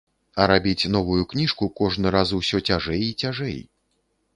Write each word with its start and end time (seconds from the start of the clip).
А 0.39 0.47
рабіць 0.51 0.89
новую 0.95 1.21
кніжку 1.35 1.69
кожны 1.83 2.17
раз 2.19 2.29
усё 2.41 2.67
цяжэй 2.67 3.01
і 3.11 3.17
цяжэй. 3.23 3.59